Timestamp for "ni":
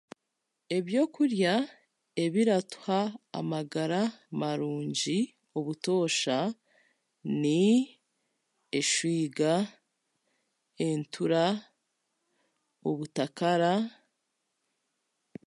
7.41-7.59